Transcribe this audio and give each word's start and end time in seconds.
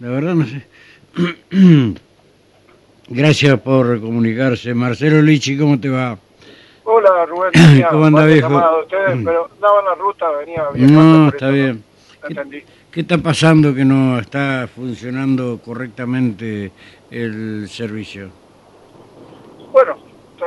la 0.00 0.08
verdad 0.08 0.34
no 0.34 0.46
sé. 0.46 0.66
Gracias 3.08 3.60
por 3.60 4.00
comunicarse. 4.00 4.74
Marcelo 4.74 5.20
Lichi, 5.22 5.58
¿cómo 5.58 5.78
te 5.78 5.90
va? 5.90 6.18
Hola 6.84 7.26
Rubén, 7.26 7.50
¿Cómo 7.90 8.04
anda 8.06 8.26
viejo? 8.26 8.80
Ustedes, 8.82 9.20
pero 9.24 9.48
daba 9.60 9.82
la 9.82 9.94
ruta, 9.94 10.30
venía. 10.30 10.64
No, 10.74 11.28
está 11.28 11.48
bien. 11.48 11.82
No. 12.28 12.42
¿Qué 12.90 13.00
está 13.00 13.18
pasando 13.18 13.74
que 13.74 13.84
no 13.84 14.18
está 14.18 14.68
funcionando 14.72 15.58
correctamente 15.64 16.70
el 17.10 17.68
servicio? 17.68 18.30
Bueno, 19.72 19.96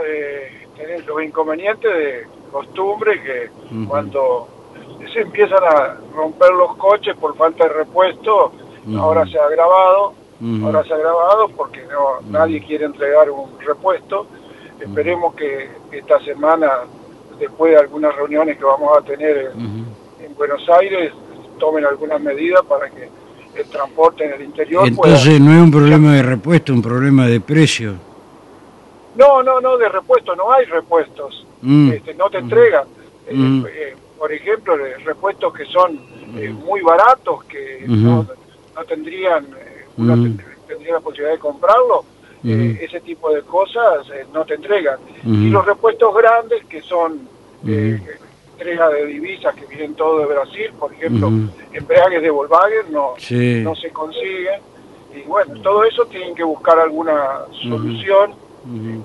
eh, 0.05 0.66
tenés 0.77 1.05
los 1.05 1.21
inconvenientes 1.21 1.91
de 1.91 2.27
costumbre 2.52 3.21
que 3.21 3.50
cuando 3.88 4.48
se 5.14 5.21
empiezan 5.21 5.64
a 5.64 5.98
romper 6.16 6.52
los 6.52 6.77
coches 6.77 7.16
por 7.18 7.36
falta 7.36 7.66
de 7.66 7.73
repuesto, 7.73 8.54
ahora 8.95 9.25
se 9.25 9.38
ha 9.39 9.45
agravado, 9.45 10.13
ahora 10.63 10.83
se 10.83 10.93
ha 10.93 10.96
agravado 10.96 11.50
porque 11.50 11.83
no 11.83 12.21
nadie 12.29 12.64
quiere 12.64 12.86
entregar 12.86 13.29
un 13.29 13.60
repuesto. 13.60 14.27
Esperemos 14.79 15.33
que 15.36 15.69
esta 15.91 16.19
semana, 16.21 16.69
después 17.39 17.71
de 17.71 17.79
algunas 17.79 18.15
reuniones 18.15 18.57
que 18.57 18.63
vamos 18.63 18.97
a 18.97 19.01
tener 19.01 19.51
en 19.55 20.36
Buenos 20.36 20.68
Aires, 20.69 21.11
tomen 21.57 21.86
algunas 21.86 22.21
medidas 22.21 22.63
para 22.65 22.89
que 22.89 23.10
el 23.55 23.65
transporte 23.69 24.25
en 24.25 24.33
el 24.33 24.41
interior 24.43 24.88
Entonces 24.88 25.39
no 25.41 25.51
es 25.51 25.61
un 25.61 25.71
problema 25.71 26.13
de 26.13 26.24
repuesto, 26.24 26.74
un 26.74 26.82
problema 26.82 27.25
de 27.25 27.41
precio. 27.41 27.96
No, 29.15 29.41
no, 29.41 29.60
no, 29.60 29.77
de 29.77 29.89
repuesto, 29.89 30.35
no 30.35 30.51
hay 30.51 30.65
repuestos. 30.65 31.46
Mm. 31.61 31.91
Este, 31.91 32.13
no 32.13 32.30
te 32.30 32.38
entregan. 32.38 32.85
Eh, 33.27 33.33
mm. 33.33 33.66
eh, 33.66 33.95
por 34.17 34.31
ejemplo, 34.31 34.75
repuestos 35.03 35.53
que 35.53 35.66
son 35.66 35.99
eh, 36.38 36.49
muy 36.49 36.81
baratos, 36.81 37.44
que 37.45 37.83
no, 37.88 38.27
tendrían, 38.86 39.47
tendría 40.67 40.94
la 40.94 40.99
posibilidad 40.99 41.33
de 41.33 41.39
comprarlo, 41.39 42.05
ese 42.44 43.02
tipo 43.02 43.31
de 43.31 43.41
cosas 43.41 44.07
no 44.33 44.45
te 44.45 44.55
entregan. 44.55 44.99
Y 45.25 45.49
los 45.49 45.65
repuestos 45.65 46.15
grandes, 46.15 46.63
que 46.65 46.81
son 46.81 47.27
entrega 48.57 48.89
de 48.89 49.05
divisas 49.05 49.53
que 49.55 49.65
vienen 49.67 49.93
todo 49.93 50.19
de 50.19 50.25
Brasil, 50.25 50.71
por 50.79 50.91
ejemplo, 50.91 51.29
embragues 51.73 52.21
de 52.21 52.29
Volkswagen 52.29 52.91
no, 52.91 53.13
no 53.63 53.75
se 53.75 53.89
consiguen. 53.91 54.61
Y 55.15 55.21
bueno, 55.27 55.61
todo 55.61 55.83
eso 55.83 56.05
tienen 56.05 56.35
que 56.35 56.43
buscar 56.43 56.80
alguna 56.80 57.45
solución. 57.61 58.33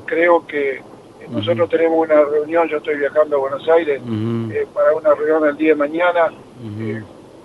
Creo 0.07 0.47
que 0.47 0.83
nosotros 1.29 1.69
tenemos 1.71 1.99
una 2.07 2.25
reunión, 2.25 2.69
yo 2.69 2.79
estoy 2.79 2.97
viajando 2.97 3.37
a 3.37 3.41
Buenos 3.41 3.69
Aires 3.69 4.03
eh, 4.53 4.67
para 4.75 4.93
una 4.95 5.15
reunión 5.15 5.49
el 5.49 5.57
día 5.57 5.71
de 5.71 5.75
mañana 5.77 6.33
eh, 6.81 7.03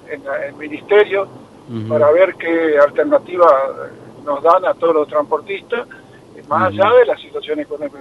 en 0.10 0.22
el 0.48 0.54
ministerio 0.56 1.28
para 1.88 2.12
ver 2.12 2.36
qué 2.36 2.78
alternativa 2.80 3.48
nos 4.26 4.44
dan 4.44 4.66
a 4.66 4.74
todos 4.74 4.96
los 4.96 5.08
transportistas, 5.08 5.88
más 6.48 6.72
allá 6.72 6.92
de 7.00 7.06
la 7.06 7.18
situación 7.18 7.60
económica 7.60 7.98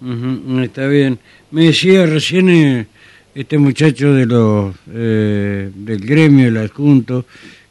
en 0.00 0.62
Está 0.62 0.86
bien. 0.86 1.18
Me 1.50 1.66
decía 1.66 2.06
recién 2.06 2.48
eh, 2.48 2.86
este 3.34 3.58
muchacho 3.58 4.14
de 4.14 4.26
los 4.26 4.74
eh, 4.92 5.70
del 5.74 6.06
gremio, 6.06 6.48
el 6.48 6.56
adjunto, 6.56 7.24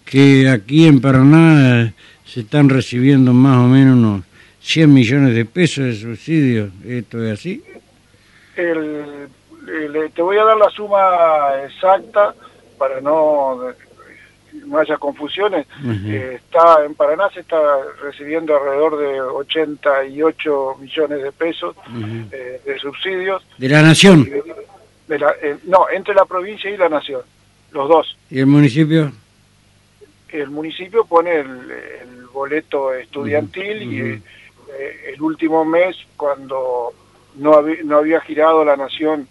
que 0.06 0.48
aquí 0.50 0.86
en 0.88 1.02
Paraná 1.02 1.94
se 2.26 2.42
están 2.42 2.70
recibiendo 2.70 3.34
más 3.34 3.58
o 3.58 3.68
menos 3.68 3.98
unos 3.98 4.24
100 4.62 4.94
millones 4.94 5.36
de 5.36 5.46
pesos 5.46 5.86
de 5.86 5.96
subsidios. 5.96 6.70
¿Esto 6.86 7.24
es 7.24 7.40
así? 7.40 7.64
El, 8.56 9.30
te 10.14 10.22
voy 10.22 10.38
a 10.38 10.44
dar 10.44 10.58
la 10.58 10.70
suma 10.70 11.64
exacta 11.66 12.34
para 12.78 13.02
no, 13.02 13.60
no 14.66 14.80
haya 14.80 14.98
confusiones. 14.98 15.68
Eh, 15.86 16.34
está 16.36 16.86
En 16.86 16.96
Paraná 16.96 17.30
se 17.34 17.42
está 17.42 17.58
recibiendo 18.02 18.56
alrededor 18.56 18.98
de 18.98 19.22
88 19.22 20.78
millones 20.80 21.24
de 21.24 21.32
pesos 21.32 21.76
eh, 22.32 22.62
de 22.66 22.80
subsidios. 22.80 23.46
¿De 23.58 23.70
la 23.70 23.82
nación? 23.82 24.28
Eh, 25.08 25.58
no, 25.66 25.88
entre 25.90 26.16
la 26.16 26.26
provincia 26.26 26.70
y 26.70 26.78
la 26.78 26.90
nación, 26.90 27.22
los 27.72 27.88
dos. 27.88 28.18
¿Y 28.30 28.40
el 28.40 28.48
municipio? 28.48 29.12
El 30.30 30.50
municipio 30.50 31.06
pone 31.06 31.40
el, 31.40 32.26
boleto 32.34 32.94
estudiantil 32.94 33.82
y 33.84 34.00
eh, 34.02 35.14
el 35.14 35.22
último 35.22 35.64
mes, 35.64 35.96
cuando 36.18 36.92
no, 37.36 37.54
había, 37.54 37.78
no 37.86 37.96
había 37.96 38.20
girado 38.20 38.66
la 38.66 38.76
nación 38.76 39.30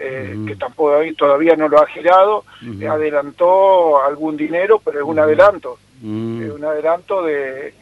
eh, 0.00 0.36
que 0.46 0.56
tampoco 0.56 0.98
todavía 1.16 1.54
no 1.56 1.68
lo 1.68 1.80
ha 1.80 1.86
girado, 1.86 2.44
adelantó 2.88 4.02
algún 4.02 4.36
dinero, 4.36 4.80
pero 4.84 5.00
es 5.00 5.04
un 5.04 5.18
adelanto. 5.18 5.78
Es 5.98 6.50
un 6.50 6.64
adelanto 6.64 7.22
de 7.22 7.74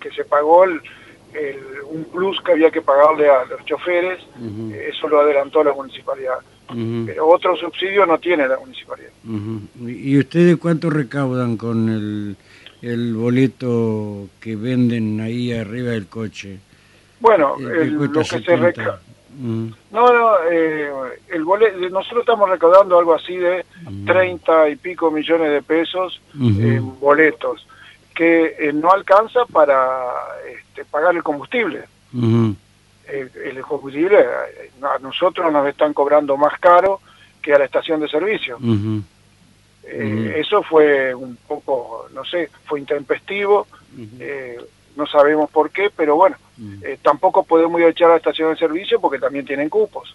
que 0.00 0.10
se 0.12 0.24
pagó 0.24 0.64
el, 0.64 0.80
un 1.90 2.04
plus 2.04 2.40
que 2.42 2.52
había 2.52 2.70
que 2.70 2.82
pagarle 2.82 3.28
a 3.28 3.44
los 3.44 3.64
choferes, 3.64 4.20
eso 4.88 5.08
lo 5.08 5.20
adelantó 5.20 5.64
la 5.64 5.72
municipalidad. 5.72 6.38
Pero 7.06 7.28
otro 7.28 7.56
subsidio 7.56 8.06
no 8.06 8.18
tiene 8.18 8.48
la 8.48 8.58
municipalidad. 8.58 9.10
¿Y 9.80 10.18
ustedes 10.18 10.56
cuánto 10.56 10.88
recaudan 10.88 11.56
con 11.56 11.88
el, 11.88 12.36
el 12.80 13.14
boleto 13.14 14.28
que 14.40 14.56
venden 14.56 15.20
ahí 15.20 15.52
arriba 15.52 15.90
del 15.90 16.06
coche? 16.06 16.58
Bueno, 17.20 17.56
eh, 17.58 17.86
lo 17.86 18.10
que 18.12 18.24
se 18.24 18.56
recauda... 18.56 19.00
No, 19.36 20.12
no, 20.12 20.36
eh, 20.50 20.90
el 21.28 21.44
boleto, 21.44 21.76
nosotros 21.90 22.20
estamos 22.20 22.48
recaudando 22.48 22.98
algo 22.98 23.14
así 23.14 23.36
de 23.36 23.64
30 24.06 24.68
y 24.70 24.76
pico 24.76 25.10
millones 25.10 25.50
de 25.50 25.62
pesos 25.62 26.20
en 26.34 26.98
boletos 27.00 27.66
que 28.14 28.54
eh, 28.58 28.72
no 28.72 28.90
alcanza 28.90 29.44
para 29.46 30.06
este, 30.48 30.84
pagar 30.84 31.14
el 31.16 31.22
combustible. 31.22 31.84
el, 32.14 33.62
combustible 33.62 34.20
eh, 34.20 34.70
a 34.82 34.98
nosotros 35.00 35.52
nos 35.52 35.66
están 35.66 35.92
cobrando 35.92 36.36
más 36.36 36.58
caro 36.60 37.00
que 37.42 37.52
a 37.52 37.58
la 37.58 37.64
estación 37.64 38.00
de 38.00 38.08
servicio. 38.08 38.58
Eh, 39.86 40.36
eso 40.38 40.62
fue 40.62 41.14
un 41.14 41.36
poco, 41.46 42.06
no 42.14 42.24
sé, 42.24 42.48
fue 42.64 42.80
intempestivo, 42.80 43.66
no 44.96 45.06
sabemos 45.06 45.50
por 45.50 45.70
qué, 45.70 45.90
pero 45.94 46.16
bueno, 46.16 46.36
tampoco 47.02 47.44
podemos 47.44 47.80
ir 47.80 47.86
a 47.86 47.90
echar 47.90 48.08
a 48.08 48.12
la 48.12 48.16
estación 48.18 48.50
de 48.50 48.56
servicio 48.56 49.00
porque 49.00 49.18
también 49.18 49.44
tienen 49.44 49.68
cupos. 49.68 50.14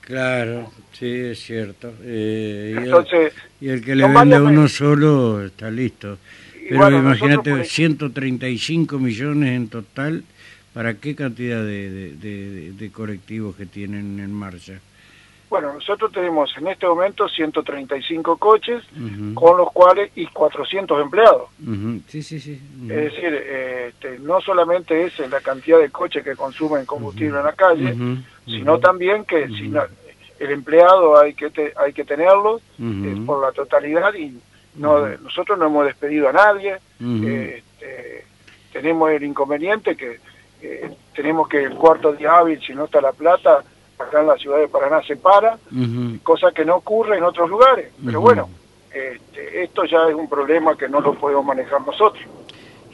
Claro, 0.00 0.70
sí, 0.92 1.10
es 1.10 1.42
cierto. 1.42 1.92
Entonces, 2.02 3.32
y, 3.60 3.70
el, 3.70 3.82
que 3.82 3.94
le 3.94 4.06
vende 4.06 4.36
a 4.36 4.42
uno 4.42 4.68
solo 4.68 5.46
está 5.46 5.70
listo. 5.70 6.18
Pero 6.68 6.98
imagínate, 6.98 7.64
135 7.64 8.98
millones 8.98 9.56
en 9.56 9.68
total, 9.68 10.24
¿para 10.72 10.94
qué 10.94 11.14
cantidad 11.14 11.62
de, 11.62 12.14
de, 12.16 12.90
colectivos 12.90 13.56
que 13.56 13.66
tienen 13.66 14.20
en 14.20 14.32
marcha? 14.32 14.80
Bueno, 15.54 15.74
nosotros 15.74 16.10
tenemos 16.10 16.52
en 16.58 16.66
este 16.66 16.84
momento 16.84 17.28
135 17.28 18.38
coches, 18.38 18.82
con 19.34 19.56
los 19.56 19.70
cuales 19.70 20.10
y 20.16 20.26
400 20.26 21.00
empleados. 21.00 21.48
Sí, 22.08 22.24
sí, 22.24 22.40
sí. 22.40 22.60
Es 22.88 22.96
decir, 22.96 23.32
este, 23.32 24.18
no 24.18 24.40
solamente 24.40 25.04
es 25.04 25.16
la 25.30 25.40
cantidad 25.40 25.78
de 25.78 25.90
coches 25.90 26.24
que 26.24 26.34
consumen 26.34 26.84
combustible 26.84 27.38
en 27.38 27.44
la 27.44 27.52
calle, 27.52 27.94
sino 28.46 28.80
también 28.80 29.24
que 29.24 29.46
si 29.46 29.72
el 30.40 30.50
empleado 30.50 31.16
hay 31.16 31.34
que 31.34 31.72
hay 31.76 31.92
que 31.92 32.04
tenerlo 32.04 32.60
eh, 32.80 33.22
por 33.24 33.40
la 33.40 33.52
totalidad 33.52 34.12
y 34.14 34.36
no, 34.74 35.06
Nosotros 35.18 35.56
no 35.56 35.66
hemos 35.66 35.86
despedido 35.86 36.30
a 36.30 36.32
nadie, 36.32 36.78
este, 36.98 38.24
tenemos 38.72 39.08
el 39.12 39.22
inconveniente 39.22 39.96
que 39.96 40.18
tenemos 41.14 41.46
que 41.48 41.62
el 41.62 41.74
cuarto 41.74 42.12
día 42.12 42.38
hábil, 42.38 42.60
si 42.60 42.74
no 42.74 42.86
está 42.86 43.00
la 43.00 43.12
plata, 43.12 43.62
acá 43.98 44.20
en 44.20 44.26
la 44.26 44.36
ciudad 44.36 44.58
de 44.58 44.68
Paraná 44.68 45.02
se 45.02 45.16
para, 45.16 45.58
cosa 46.22 46.52
que 46.52 46.64
no 46.64 46.76
ocurre 46.76 47.18
en 47.18 47.24
otros 47.24 47.48
lugares. 47.48 47.92
Pero 48.04 48.20
bueno, 48.20 48.48
este, 48.92 49.62
esto 49.62 49.84
ya 49.84 50.08
es 50.08 50.14
un 50.14 50.28
problema 50.28 50.76
que 50.76 50.88
no 50.88 51.00
lo 51.00 51.14
podemos 51.14 51.44
manejar 51.44 51.80
nosotros. 51.84 52.24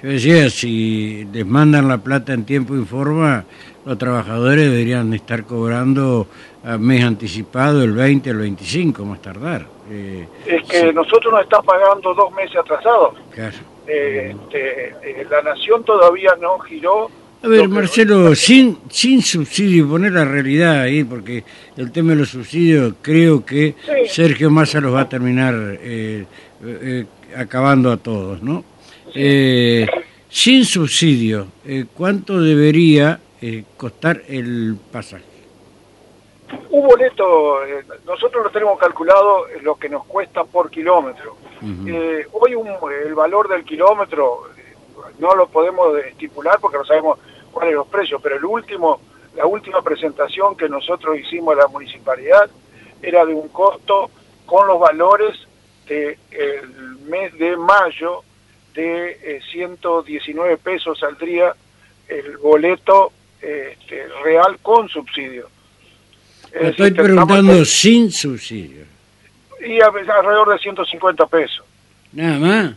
Yo 0.02 0.08
decía, 0.08 0.49
si 0.49 1.26
les 1.31 1.44
mandan 1.44 1.87
la 1.87 1.99
plata 1.99 2.32
en 2.32 2.44
tiempo 2.44 2.75
y 2.75 2.85
forma, 2.85 3.44
los 3.85 3.99
trabajadores 3.99 4.70
deberían 4.70 5.12
estar 5.12 5.44
cobrando 5.44 6.26
a 6.64 6.79
mes 6.79 7.05
anticipado 7.05 7.82
el 7.82 7.93
20 7.93 8.31
el 8.31 8.38
25, 8.38 9.05
más 9.05 9.20
tardar. 9.20 9.67
Eh, 9.91 10.26
es 10.47 10.62
que 10.69 10.93
nosotros 10.93 11.32
nos 11.32 11.43
están 11.43 11.62
pagando 11.64 12.14
dos 12.14 12.32
meses 12.32 12.56
atrasados. 12.56 13.14
Claro. 13.35 13.56
Eh, 13.87 14.35
este, 14.43 14.88
eh, 15.02 15.26
la 15.29 15.43
nación 15.43 15.85
todavía 15.85 16.35
no 16.41 16.58
giró. 16.61 17.11
A 17.42 17.48
ver, 17.48 17.69
Marcelo, 17.69 18.34
sin, 18.34 18.78
sin 18.90 19.22
subsidio, 19.22 19.88
poner 19.88 20.12
la 20.12 20.25
realidad 20.25 20.82
ahí, 20.82 21.04
porque 21.04 21.42
el 21.76 21.90
tema 21.90 22.10
de 22.10 22.16
los 22.16 22.28
subsidios 22.31 22.94
creo 23.00 23.44
que 23.46 23.75
Sergio 24.08 24.50
Massa 24.50 24.81
los 24.81 24.94
va 24.94 25.02
a 25.02 25.08
terminar 25.08 25.54
acabando 27.34 27.90
a 27.92 27.96
todos, 27.96 28.42
¿no? 28.42 28.64
sin 30.28 30.64
subsidio, 30.64 31.46
¿cuánto 31.94 32.40
debería 32.40 33.19
costar 33.78 34.22
el 34.28 34.76
pasaje? 34.92 35.31
un 36.70 36.87
boleto, 36.87 37.64
eh, 37.64 37.84
nosotros 38.06 38.44
lo 38.44 38.50
tenemos 38.50 38.78
calculado 38.78 39.46
lo 39.62 39.76
que 39.76 39.88
nos 39.88 40.04
cuesta 40.06 40.44
por 40.44 40.70
kilómetro. 40.70 41.37
Eh, 41.87 42.26
hoy 42.32 42.56
el 43.04 43.14
valor 43.14 43.48
del 43.48 43.64
kilómetro 43.64 44.44
no 45.19 45.34
lo 45.34 45.46
podemos 45.48 45.98
estipular 45.98 46.58
porque 46.58 46.78
no 46.78 46.84
sabemos 46.84 47.19
cuáles 47.50 47.75
los 47.75 47.87
precios, 47.87 48.20
pero 48.23 48.37
el 48.37 48.44
último, 48.44 49.00
la 49.37 49.47
última 49.47 49.82
presentación 49.82 50.56
que 50.56 50.69
nosotros 50.69 51.19
hicimos 51.19 51.55
a 51.55 51.62
la 51.62 51.69
municipalidad 51.69 52.50
era 53.02 53.25
de 53.25 53.35
un 53.35 53.49
costo 53.49 54.11
con 54.47 54.67
los 54.67 54.79
valores 54.79 55.38
del 55.87 56.19
mes 57.08 57.37
de 57.38 57.56
mayo 57.56 58.23
de 58.75 59.41
119 59.50 60.56
pesos 60.58 60.99
saldría 60.99 61.55
el 62.08 62.37
boleto 62.38 63.12
este, 63.41 64.06
real 64.23 64.58
con 64.62 64.88
subsidio. 64.88 65.49
estoy 66.52 66.91
preguntando 66.93 67.64
sin 67.64 68.11
subsidio. 68.11 68.85
Y 69.61 69.81
alrededor 69.81 70.50
de 70.50 70.58
150 70.58 71.26
pesos. 71.26 71.64
Nada 72.12 72.38
más. 72.38 72.75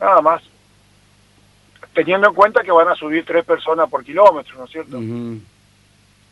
Nada 0.00 0.20
más. 0.20 0.42
Teniendo 1.94 2.28
en 2.28 2.34
cuenta 2.34 2.62
que 2.62 2.72
van 2.72 2.88
a 2.88 2.94
subir 2.94 3.24
tres 3.24 3.44
personas 3.44 3.88
por 3.88 4.04
kilómetro, 4.04 4.58
¿no 4.58 4.64
es 4.64 4.70
cierto? 4.70 5.00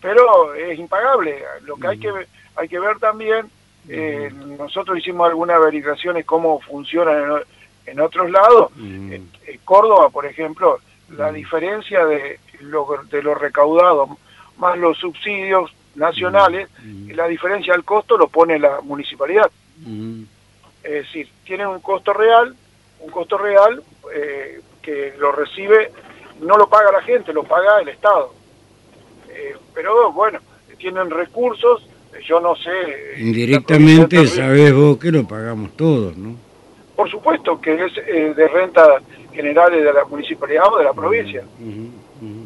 Pero 0.01 0.55
es 0.55 0.79
impagable. 0.79 1.43
Lo 1.63 1.77
que 1.77 1.87
hay 1.87 1.99
que 1.99 2.11
hay 2.57 2.69
que 2.69 2.79
ver 2.79 2.99
también, 2.99 3.51
eh, 3.89 4.31
nosotros 4.59 4.99
hicimos 4.99 5.29
algunas 5.29 5.57
averiguaciones 5.57 6.25
cómo 6.25 6.61
funcionan 6.61 7.43
en, 7.87 8.01
otros 8.01 8.31
lados. 8.31 8.71
En, 8.77 9.31
Córdoba, 9.65 10.11
por 10.11 10.27
ejemplo, 10.27 10.81
la 11.11 11.33
diferencia 11.33 12.05
de 12.05 12.41
lo, 12.61 12.87
de 13.11 13.23
lo 13.23 13.35
recaudado 13.35 14.19
más 14.59 14.79
los 14.79 14.99
subsidios 14.99 15.73
nacionales, 15.95 16.69
la 17.09 17.27
diferencia 17.27 17.73
del 17.73 17.85
costo 17.85 18.17
lo 18.17 18.29
pone 18.29 18.59
la 18.59 18.81
municipalidad. 18.81 19.51
Es 20.83 20.93
decir, 20.93 21.29
tienen 21.45 21.69
un 21.69 21.81
costo 21.81 22.13
real, 22.13 22.55
un 23.01 23.11
costo 23.11 23.39
real 23.39 23.83
eh, 24.15 24.61
que 24.83 25.15
lo 25.19 25.33
recibe, 25.33 25.93
no 26.41 26.57
lo 26.57 26.69
paga 26.69 26.93
la 26.93 27.03
gente, 27.03 27.33
lo 27.33 27.45
paga 27.45 27.81
el 27.81 27.89
Estado. 27.89 28.33
Eh, 29.29 29.57
pero 29.73 30.13
bueno, 30.13 30.41
tienen 30.77 31.11
recursos, 31.11 31.87
yo 32.27 32.41
no 32.41 32.57
sé... 32.57 33.19
Indirectamente 33.19 34.27
sabés 34.27 34.75
vos 34.75 34.99
que 34.99 35.13
lo 35.13 35.27
pagamos 35.27 35.77
todos, 35.77 36.17
¿no? 36.17 36.37
Por 36.97 37.11
supuesto 37.11 37.61
que 37.61 37.85
es 37.85 37.93
eh, 37.99 38.35
de 38.37 38.49
renta 38.49 39.01
generales 39.33 39.83
de 39.83 39.93
la 39.93 40.05
municipalidad 40.05 40.73
o 40.73 40.79
de 40.79 40.85
la 40.85 40.93
provincia. 40.93 41.43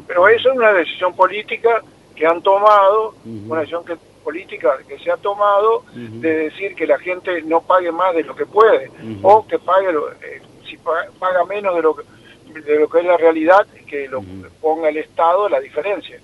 Pero 0.07 0.27
eso 0.27 0.49
es 0.51 0.55
una 0.55 0.71
decisión 0.73 1.15
política 1.15 1.81
que 2.15 2.25
han 2.25 2.41
tomado, 2.41 3.15
una 3.25 3.59
decisión 3.59 3.83
que, 3.83 3.97
política 4.23 4.77
que 4.87 4.99
se 4.99 5.09
ha 5.09 5.15
tomado 5.15 5.83
de 5.93 6.49
decir 6.49 6.75
que 6.75 6.85
la 6.85 6.99
gente 6.99 7.41
no 7.43 7.61
pague 7.61 7.91
más 7.91 8.13
de 8.13 8.23
lo 8.23 8.35
que 8.35 8.45
puede 8.45 8.91
o 9.21 9.47
que 9.47 9.57
pague, 9.57 9.89
eh, 9.89 10.41
si 10.69 10.77
paga, 10.77 11.45
menos 11.45 11.75
de 11.75 11.81
lo 11.81 11.95
que, 11.95 12.03
de 12.53 12.79
lo 12.79 12.89
que 12.89 12.99
es 12.99 13.05
la 13.05 13.17
realidad, 13.17 13.65
que 13.85 14.07
lo 14.07 14.23
ponga 14.61 14.89
el 14.89 14.97
Estado 14.97 15.49
la 15.49 15.59
diferencia. 15.59 16.19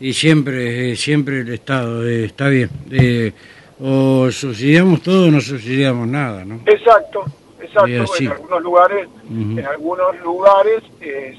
Y 0.00 0.14
siempre, 0.14 0.92
eh, 0.92 0.96
siempre 0.96 1.40
el 1.40 1.52
Estado, 1.52 2.06
eh, 2.08 2.24
está 2.24 2.48
bien. 2.48 2.70
o 3.82 4.30
subsidiamos 4.30 5.02
todo 5.02 5.28
o 5.28 5.30
no 5.30 5.40
subsidiamos 5.40 6.06
nada, 6.06 6.44
¿no? 6.44 6.60
Exacto, 6.66 7.24
exacto. 7.60 8.14
En 8.18 8.28
algunos 8.28 8.62
lugares, 8.62 9.08
en 9.30 9.66
algunos 9.66 10.20
lugares 10.20 10.82
eh, 11.00 11.34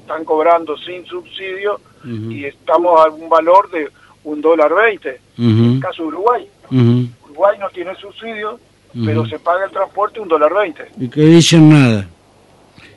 están 0.00 0.24
cobrando 0.24 0.76
sin 0.76 1.04
subsidio 1.06 1.80
y 2.04 2.44
estamos 2.44 3.00
a 3.00 3.10
un 3.10 3.28
valor 3.28 3.70
de 3.70 3.88
un 4.24 4.40
dólar 4.40 4.74
veinte. 4.74 5.20
En 5.38 5.74
el 5.74 5.80
caso 5.80 6.02
de 6.02 6.08
Uruguay. 6.08 6.48
Uruguay 7.24 7.58
no 7.58 7.68
tiene 7.70 7.94
subsidio, 7.96 8.60
pero 9.04 9.26
se 9.26 9.38
paga 9.38 9.64
el 9.64 9.70
transporte 9.70 10.20
un 10.20 10.28
dólar 10.28 10.54
veinte. 10.54 10.84
¿Y 10.98 11.08
que 11.08 11.22
dicen 11.22 11.68
nada? 11.68 12.06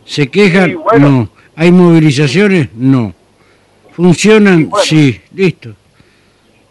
¿Se 0.06 0.30
quejan? 0.30 0.78
no. 1.00 1.30
¿Hay 1.56 1.72
movilizaciones? 1.72 2.74
No. 2.76 3.14
¿Funcionan? 3.92 4.70
sí, 4.84 5.20
listo. 5.34 5.74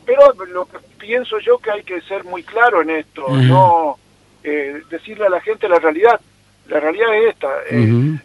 Pero 0.05 0.33
lo 0.53 0.67
que 0.67 0.79
pienso 0.99 1.39
yo 1.41 1.59
que 1.59 1.73
hay 1.73 1.83
que 1.83 2.01
ser 2.03 2.25
muy 2.25 2.45
claro 2.45 2.83
en 2.83 2.91
esto, 2.91 3.27
no 3.29 3.99
eh, 4.45 4.81
decirle 4.89 5.27
a 5.27 5.31
la 5.31 5.41
gente 5.41 5.69
la 5.69 5.81
realidad. 5.81 6.21
La 6.69 6.79
realidad 6.79 7.15
es 7.17 7.35
esta. 7.35 7.49
Eh, 7.69 8.19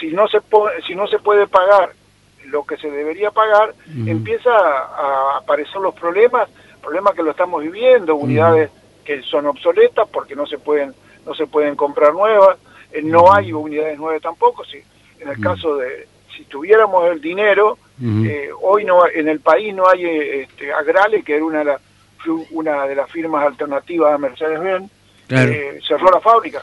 si, 0.00 0.08
no 0.08 0.26
se 0.26 0.40
si 0.86 0.94
no 0.96 1.06
se 1.06 1.20
puede 1.20 1.46
pagar 1.46 1.92
lo 2.46 2.64
que 2.64 2.76
se 2.76 2.90
debería 2.90 3.30
pagar, 3.30 3.72
empieza 4.06 4.50
a, 4.50 5.38
aparecer 5.38 5.80
los 5.80 5.94
problemas, 5.94 6.48
problemas 6.82 7.14
que 7.14 7.22
lo 7.22 7.30
estamos 7.30 7.62
viviendo, 7.62 8.16
unidades 8.16 8.70
que 9.04 9.22
son 9.22 9.46
obsoletas 9.46 10.08
porque 10.08 10.34
no 10.34 10.46
se 10.46 10.58
pueden 10.58 10.94
no 11.26 11.34
se 11.34 11.46
pueden 11.46 11.76
comprar 11.76 12.12
nuevas, 12.14 12.56
eh, 12.92 13.02
no 13.02 13.32
hay 13.32 13.52
unidades 13.52 13.98
nuevas 13.98 14.22
tampoco, 14.22 14.64
si 14.64 14.78
en 15.18 15.28
el 15.28 15.38
caso 15.40 15.76
de 15.76 16.08
si 16.34 16.44
tuviéramos 16.44 17.10
el 17.10 17.20
dinero, 17.20 17.78
hoy 18.62 18.84
no 18.84 19.06
en 19.06 19.28
el 19.28 19.40
país 19.40 19.74
no 19.74 19.86
hay 19.88 20.04
este, 20.04 20.72
Agrale, 20.72 21.22
que 21.22 21.36
era 21.36 21.44
una 21.44 21.58
de 21.58 21.64
las 21.66 21.80
una 22.50 22.86
de 22.86 22.94
las 22.94 23.10
firmas 23.10 23.46
alternativas 23.46 24.14
a 24.14 24.18
Mercedes-Benz, 24.18 24.90
eh, 25.30 25.80
cerró 25.86 26.10
la 26.10 26.20
fábrica 26.20 26.62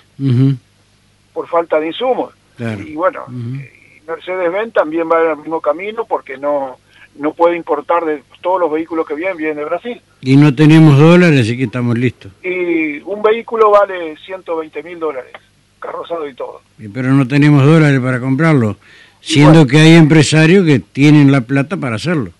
por 1.33 1.47
falta 1.47 1.79
de 1.79 1.87
insumos. 1.87 2.33
Y 2.59 2.95
bueno, 2.95 3.25
eh, 3.59 4.01
Mercedes-Benz 4.07 4.73
también 4.73 5.09
va 5.09 5.23
en 5.23 5.31
el 5.31 5.37
mismo 5.37 5.61
camino 5.61 6.05
porque 6.05 6.37
no 6.37 6.77
no 7.17 7.33
puede 7.33 7.55
importar 7.55 8.05
de 8.05 8.23
todos 8.41 8.59
los 8.59 8.71
vehículos 8.71 9.07
que 9.07 9.15
vienen, 9.15 9.37
vienen 9.37 9.57
de 9.57 9.65
Brasil. 9.65 10.01
Y 10.21 10.37
no 10.37 10.53
tenemos 10.53 10.97
dólares, 10.97 11.41
así 11.41 11.57
que 11.57 11.63
estamos 11.65 11.97
listos. 11.97 12.31
Y 12.43 12.99
un 13.01 13.21
vehículo 13.21 13.71
vale 13.71 14.15
120 14.17 14.83
mil 14.83 14.99
dólares, 14.99 15.33
carrozado 15.79 16.27
y 16.27 16.33
todo. 16.33 16.61
pero 16.93 17.09
no 17.09 17.27
tenemos 17.27 17.65
dólares 17.65 17.99
para 17.99 18.19
comprarlo, 18.19 18.77
siendo 19.21 19.65
que 19.67 19.79
hay 19.79 19.95
empresarios 19.95 20.65
que 20.65 20.79
tienen 20.79 21.31
la 21.31 21.41
plata 21.41 21.77
para 21.77 21.95
hacerlo. 21.95 22.31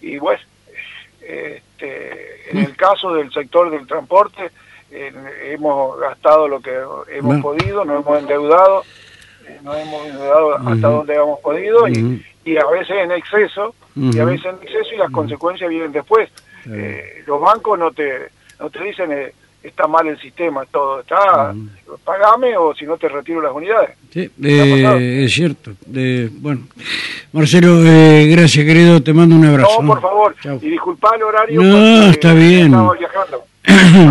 Y 0.00 0.18
bueno, 0.18 0.40
este, 1.20 2.50
en 2.50 2.58
el 2.58 2.76
caso 2.76 3.14
del 3.14 3.32
sector 3.32 3.70
del 3.70 3.86
transporte, 3.86 4.50
hemos 4.92 5.98
gastado 5.98 6.48
lo 6.48 6.60
que 6.60 6.72
hemos 7.10 7.40
podido, 7.40 7.84
nos 7.84 8.04
hemos 8.04 8.18
endeudado, 8.18 8.84
nos 9.62 9.76
hemos 9.76 10.06
endeudado 10.06 10.56
hasta 10.56 10.88
donde 10.88 11.14
hemos 11.14 11.40
podido 11.40 11.88
y, 11.88 12.56
a 12.56 12.66
veces 12.66 12.96
en 13.02 13.12
exceso, 13.12 13.74
y 13.96 14.18
a 14.18 14.24
veces 14.24 14.46
en 14.46 14.56
exceso 14.62 14.94
y 14.94 14.98
las 14.98 15.10
consecuencias 15.10 15.70
vienen 15.70 15.92
después. 15.92 16.28
Eh, 16.70 17.22
los 17.26 17.40
bancos 17.40 17.78
no 17.78 17.90
te, 17.90 18.30
no 18.60 18.70
te 18.70 18.84
dicen 18.84 19.12
eh, 19.12 19.32
está 19.62 19.86
mal 19.86 20.06
el 20.06 20.18
sistema, 20.20 20.64
todo 20.66 21.00
está, 21.00 21.54
pagame 22.04 22.56
o 22.56 22.74
si 22.74 22.84
no 22.84 22.96
te 22.96 23.08
retiro 23.08 23.40
las 23.40 23.52
unidades. 23.52 23.90
Sí, 24.10 24.30
eh, 24.42 25.24
es 25.24 25.32
cierto. 25.32 25.72
bueno, 26.40 26.62
Marcelo, 27.32 27.84
eh, 27.84 28.28
gracias 28.30 28.64
querido, 28.66 29.02
te 29.02 29.12
mando 29.12 29.36
un 29.36 29.44
abrazo. 29.44 29.82
No, 29.82 29.88
por 29.88 30.00
favor, 30.00 30.34
y 30.60 30.70
disculpa 30.70 31.14
el 31.16 31.22
horario. 31.22 31.62
No, 31.62 32.10
está 32.10 32.34
bien. 32.34 32.66
Estamos 32.66 32.98
viajando. 32.98 33.44